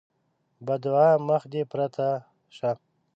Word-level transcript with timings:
بدعا: 0.65 1.09
مخ 1.27 1.41
دې 1.51 1.61
پرته 1.71 2.07
شه! 2.55 2.71